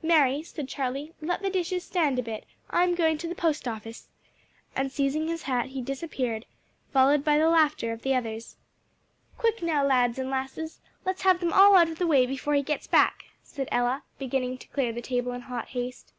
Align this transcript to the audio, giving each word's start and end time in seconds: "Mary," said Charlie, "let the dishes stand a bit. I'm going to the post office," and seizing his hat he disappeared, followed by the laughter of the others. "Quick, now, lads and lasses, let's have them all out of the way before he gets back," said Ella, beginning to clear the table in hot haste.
"Mary," 0.00 0.44
said 0.44 0.68
Charlie, 0.68 1.12
"let 1.20 1.42
the 1.42 1.50
dishes 1.50 1.82
stand 1.82 2.16
a 2.16 2.22
bit. 2.22 2.46
I'm 2.70 2.94
going 2.94 3.18
to 3.18 3.26
the 3.26 3.34
post 3.34 3.66
office," 3.66 4.06
and 4.76 4.92
seizing 4.92 5.26
his 5.26 5.42
hat 5.42 5.70
he 5.70 5.82
disappeared, 5.82 6.46
followed 6.92 7.24
by 7.24 7.36
the 7.36 7.48
laughter 7.48 7.90
of 7.90 8.02
the 8.02 8.14
others. 8.14 8.54
"Quick, 9.38 9.60
now, 9.60 9.84
lads 9.84 10.20
and 10.20 10.30
lasses, 10.30 10.78
let's 11.04 11.22
have 11.22 11.40
them 11.40 11.52
all 11.52 11.74
out 11.74 11.88
of 11.90 11.98
the 11.98 12.06
way 12.06 12.26
before 12.26 12.54
he 12.54 12.62
gets 12.62 12.86
back," 12.86 13.24
said 13.42 13.68
Ella, 13.72 14.04
beginning 14.20 14.56
to 14.58 14.68
clear 14.68 14.92
the 14.92 15.02
table 15.02 15.32
in 15.32 15.40
hot 15.40 15.70
haste. 15.70 16.12